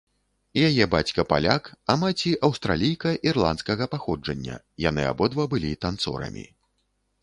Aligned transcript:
Яе 0.67 0.87
бацька 0.93 1.25
паляк, 1.33 1.69
а 1.93 1.97
маці 2.05 2.33
аўстралійка 2.49 3.13
ірландскага 3.31 3.91
паходжання, 3.95 4.61
яны 4.89 5.09
абодва 5.15 5.43
былі 5.57 5.81
танцорамі. 5.87 6.53